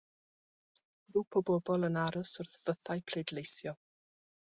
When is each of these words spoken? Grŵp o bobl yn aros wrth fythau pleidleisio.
Grŵp 1.11 1.37
o 1.41 1.45
bobl 1.51 1.87
yn 1.91 2.01
aros 2.07 2.35
wrth 2.43 2.59
fythau 2.65 3.07
pleidleisio. 3.13 3.81